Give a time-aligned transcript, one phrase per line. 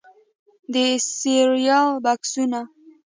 [0.73, 0.75] د
[1.17, 2.61] سیریل بکسونو